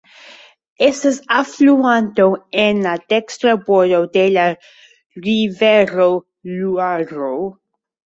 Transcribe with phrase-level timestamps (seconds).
[0.85, 2.25] Estas alfluanto
[2.65, 4.49] en la dekstra bordo de la
[5.31, 6.13] rivero
[6.59, 7.35] Luaro.